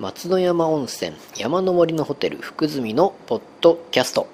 [0.00, 4.26] 松野山温泉山の森のホテル福住のポッドキャスト。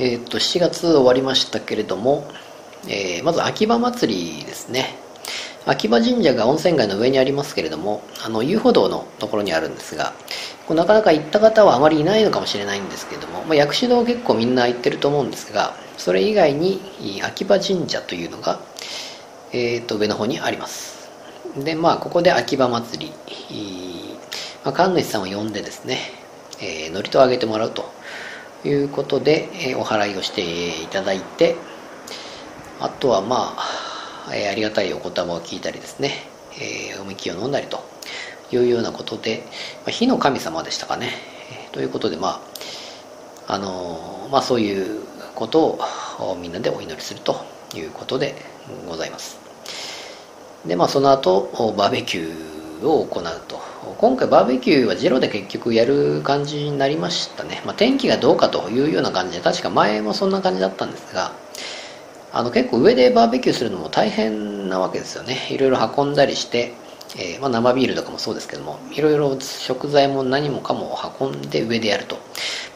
[0.00, 2.26] えっ、と7月終わりましたけれども、
[2.88, 4.96] えーまず秋葉祭りですね。
[5.66, 10.12] 秋葉神社が温泉街の上にありますけれどもあの遊歩道のところにあるんですが
[10.66, 16.80] こなかなか行った方はあまりいないのかもしれないんですけれども、まあ、薬師堂結構みんな行ってると思うんですがそれ以外に
[17.24, 18.60] 秋葉神社というのが、
[19.52, 20.95] えー、と上の方にあります。
[21.64, 24.18] でまあここで秋葉祭り、
[24.64, 25.98] まあ、神主さんを呼んでですね、
[26.60, 27.84] えー、祝詞をあげてもらうと
[28.64, 31.56] いうことで、えーお祓いをしていただいて
[32.80, 36.12] あとはまあ、えーありがたいお言葉を聞いたりですね、
[36.60, 37.80] えーおみきを飲んだりと
[38.52, 39.44] いうようなことで、
[39.84, 41.12] まあ、火の神様でしたかね、
[41.50, 42.42] えーということでま
[43.48, 45.00] ああのーまあそういう
[45.34, 45.78] こと
[46.18, 47.36] をみんなでお祈りすると
[47.74, 48.34] いうことで
[48.88, 49.45] ございます。
[50.66, 53.64] でまあその後バーベキューを行うと。
[53.98, 61.32] 今回バーベキューはジロで結局やる感じになりましたね、まあ、天気がどうかというような感じで確か前もそんな感じだったんですが
[62.32, 65.48] あの結構上でバーベキューするのも大変なわけですよね。
[65.50, 66.74] いろいろ運んだりして、
[67.16, 72.18] えーまあ、生ビールとかもそうですけどもいろいろ食材も何もかも運んで上でやると。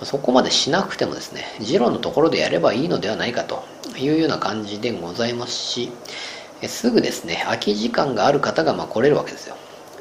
[0.04, 3.64] そこまでしなくてもですねジロのところでやればいいのではないかと
[3.98, 5.92] いうような感じでございますし
[6.68, 9.56] すぐですね空き時間がある方がまあ来れるわけですよ。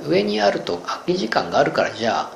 [0.08, 2.32] 上にあると空き時間があるからじゃあ、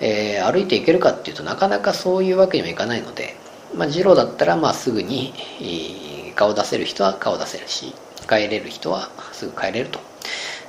[0.00, 3.36] えー歩いていけるかっていうとなかなかそういうわけにもいかないので、
[3.74, 5.32] まあ、ジロだったらまあすぐに、
[6.34, 7.92] 顔出せる人は顔出せるし
[8.28, 10.00] 帰れる人はすぐ帰れると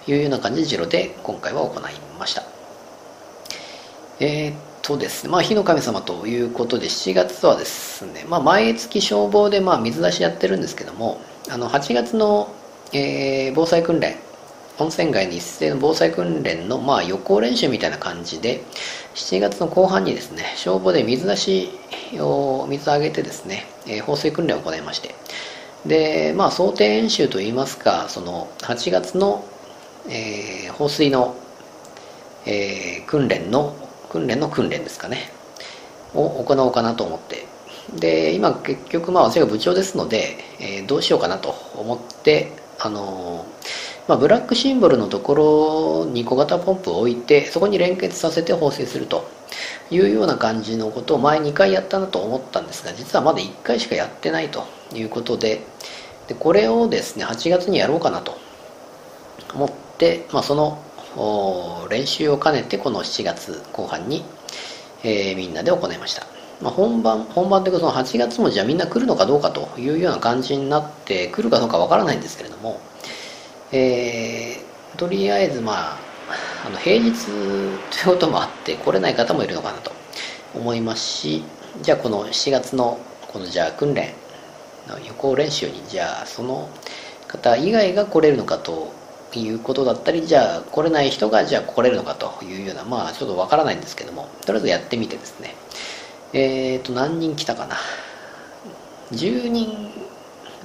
[0.07, 2.43] いうような感じでジロで今回は行いました。
[4.19, 12.53] えーっとですねまあ火の神様ということで7月はですね、まあ、毎月消防でまあ水出しやってるんですけどもあの8月の、
[12.93, 14.17] えー防災訓練。
[14.79, 18.63] 温泉街に一斉の防災訓練のまあ予行練習みたいな感じで
[19.13, 21.69] 7月の後半にですね消防で水出し
[22.19, 25.15] を水をあげてですね、えー放水訓練を行いまして。
[25.85, 29.45] でまあ想定演習といいますかその8月の、
[30.09, 31.35] えー放水の、
[32.45, 33.75] えー訓練の
[34.09, 35.31] 訓練の訓練ですかね。
[36.13, 37.45] を行おうかなと思って。
[37.93, 42.51] で今結局まあ私が部長ですので、えーどうしようかなと思って
[42.83, 43.45] あの
[44.07, 49.29] まあ、ブラックシンボルのところに小型ポンプを置いてそこに連結させて放水すると
[49.91, 55.61] いうような感じのことを前2回やったなと思ったんですが実はまだ1回しかやってないということで
[56.27, 58.37] でこれをですね8月にやろうかなと
[59.53, 60.81] 思って、まあ、その
[61.89, 64.23] 練習を兼ねてこの7月後半に、
[65.03, 66.25] えーみんなで行いました、
[66.61, 72.79] まあ、本番本番というかその8月もじゃあみんな来るのかどうかというような感じになって来るかどうかわからないんですけれども
[73.71, 75.97] えーとりあえずまあ
[76.65, 79.91] あの平日ということもあって来れない方もいるのかなと
[80.53, 81.43] 思いますし
[81.81, 84.13] じゃあこの7月のこのじゃあ訓練
[84.87, 86.69] の予行練習にじゃあその
[87.27, 88.93] 方以外が来れるのかと
[89.33, 95.60] いうことだったりじゃあ来れない人がじゃあ来れるのかというようなまあちょっとわからないんですけどもとりあえずやってみてですね。
[96.33, 97.75] えっ、と何人来たかな
[99.11, 99.91] ？10人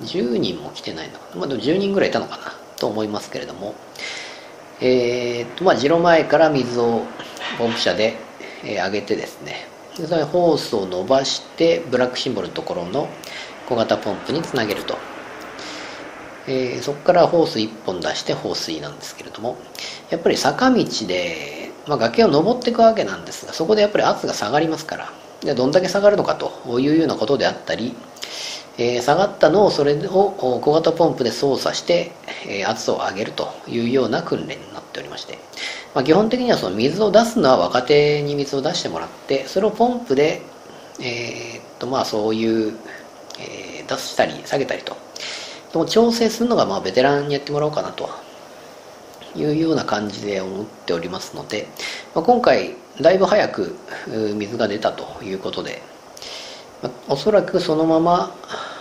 [0.03, 2.53] 10人も来てないのかな、まあ、でも10人ぐらいいたのかな？
[2.78, 3.75] と思いますけれども。
[4.81, 7.03] えーとまあ城前から水を
[7.59, 8.15] ポンプ車で、
[8.62, 9.66] えー上げてですね。
[9.97, 13.09] でそれホースを伸ばしてブラックシンボルのところの
[13.69, 14.98] 小型ポンプにつなげると、
[16.47, 19.56] えーそこからホース1本出して放水なんですけれども。
[20.10, 25.26] やっぱり坂道で、まあ、崖を登っていくわけなんですがそこでやっぱり圧が下がりますから。
[25.43, 27.95] でどんだけ下がるのかというようなことであったり
[28.79, 32.13] えー下がったのをそれを小型ポンプで操作して、
[32.47, 35.39] えー圧を上げるというような訓練になっておりまして、
[35.95, 40.43] まあ、基本的にはその水を出すのは若手に水を出してもらってそれをポンプで、
[41.01, 42.77] えーっとまあそういう、
[43.39, 44.97] え出したり下げたりと。
[45.89, 48.09] 調整するのがまあベテランにやってもらおうかなと
[49.37, 51.69] いうような感じで思っておりますので、
[52.15, 53.77] まあ、今回だいぶ早く
[54.37, 55.83] 水が出たということで
[56.83, 58.34] まあおそらくそのまま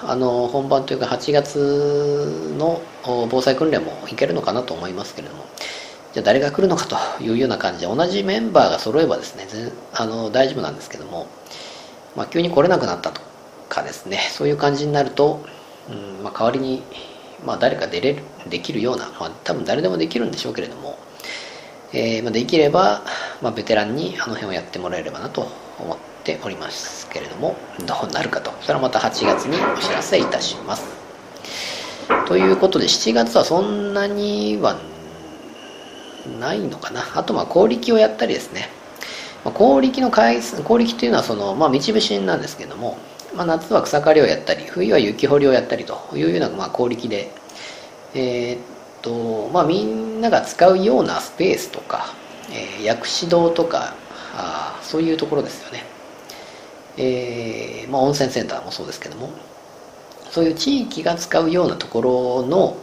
[0.04, 2.82] あの本番というか8月の
[3.30, 5.46] 防災訓練もいけるのかなと思いますけれども
[6.14, 9.48] じゃあ誰が来るのかというような感じで同じメンバーが揃えばですね
[9.94, 11.28] あの大丈夫なんですけども、
[12.16, 13.22] まあ、急に来れなくなったと
[13.68, 15.44] かですねそういう感じになると、
[15.90, 16.84] うんまあ、代わりに、
[17.44, 20.98] まあ、誰か出れるできるような、まあ、多分誰でもできるんでしょうけれども、
[21.94, 23.02] えーまあ、できれば、
[23.42, 25.48] まあ、ベテランにあの辺をやってもらえればなと
[25.80, 27.56] 思っておりますけれども
[27.86, 28.52] どうなるかと。
[28.62, 30.86] それはまた8月にお知らせいたします。
[32.28, 34.78] ということで7月はそんなには
[36.40, 37.04] ないのかな。
[37.16, 38.70] あとまあ氷力をやったりですね。
[39.54, 42.98] 氷力の回数氷力というのはその、まあ、道節なんですけども、
[43.36, 47.32] まあ、夏は草刈りをやったり冬は雪掘りをやったりというような、まあ、氷力で
[48.14, 48.60] えー、っ
[49.02, 52.14] とまあみんなが使うようなスペースとか、
[52.52, 53.94] えー、薬師堂とか
[54.34, 55.84] あそういうところですよね。
[56.98, 59.30] えー、まあ、温泉センターもそうですけども
[60.32, 62.78] そういう地域が使うようなところの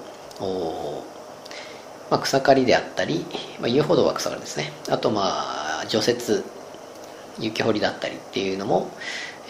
[2.10, 3.24] まあ、草刈りであったり、
[3.58, 4.70] まあ、遊歩道は草刈りですね。
[4.90, 5.22] あとま
[5.80, 6.44] あ除雪
[7.38, 8.90] 雪掘りだったりっていうのも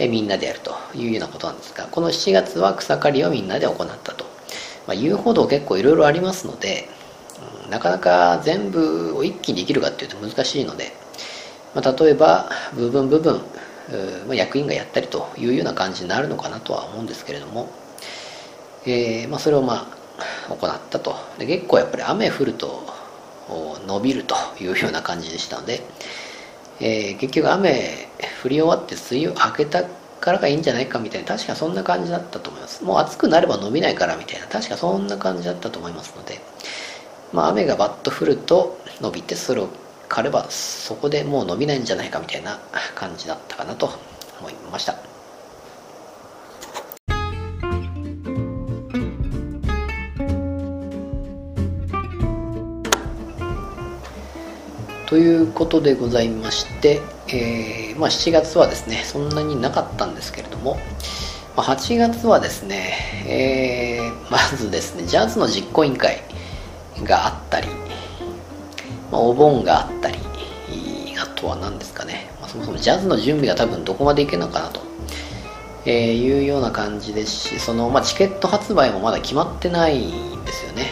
[0.08, 4.24] みんなでやるというようなことなんですがこの7月は草刈りをみんなで行ったと、
[4.86, 6.88] まあ、遊歩道結構いろいろありますので、
[7.64, 10.92] うん、なかなか全部を一気にできるかっていうと難しいので、
[11.74, 13.40] まあ、例えば部分部分、
[14.26, 17.68] まあ、役員がやったりというような感じになるのかなとは思うんですけれども、
[18.86, 20.02] えーま、それをまあ
[20.48, 21.14] 行ったと。
[21.38, 22.82] で結構やっぱり雨降ると
[23.86, 25.80] 伸びるというような感じでしたので、
[26.80, 28.08] えー、結局雨
[28.42, 29.84] 降り終わって梅雨明けた
[30.20, 32.84] からがいいんじゃないかみたいな確かそんな感じだったと思います。
[32.84, 36.40] もう暑くなれば伸びないからみたいな確かそんな感じだったと思いますので
[37.32, 39.68] まあ雨がバッと降ると伸びてそれを
[40.08, 42.60] 刈ればそこでもう伸びないんじゃないかみたいな
[42.94, 43.90] 感じだったかなと
[44.40, 45.01] 思いました。
[55.12, 60.78] ということでございまして、えー、まあ、7月はですねそんなになかったんですけれども、
[61.54, 62.94] まあ、8月はですね、
[63.26, 66.22] えー、まずですねジャズの実行委員会
[67.04, 67.68] があったり、
[69.10, 70.16] まあ、お盆があったり
[71.22, 74.80] あとは何ですかね、まそもそもジャズの準備が多分どこまでいけるのかなと、
[75.84, 80.86] えいうような感じですしその、まチケット発売もまだ決まってないんですよね。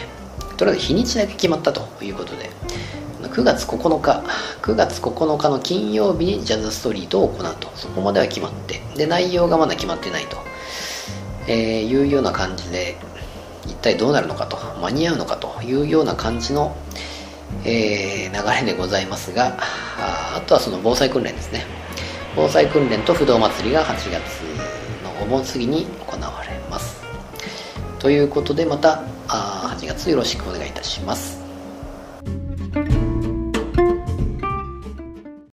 [0.57, 2.51] とりあえず日にちだけ決まったということで
[3.31, 4.23] 9月9日
[4.61, 7.69] 9月9日の金曜日にジャズストリートを行うと。
[7.75, 8.81] そこまでは決まって。
[8.95, 10.37] で内容がまだ決まってないと、
[11.47, 12.97] えー、いうような感じで
[13.65, 14.57] 一体どうなるのかと。
[14.81, 15.61] 間に合うのかと。
[15.63, 16.75] いうような感じの、
[17.63, 19.57] えー、流れでございますが
[19.97, 21.65] ああとはその防災訓練ですね。
[22.35, 24.41] 防災訓練と不動祭りが8月
[25.03, 27.01] のお盆過ぎに行われます。
[27.99, 31.40] ということでまたあ8月よろしくお願いいたします。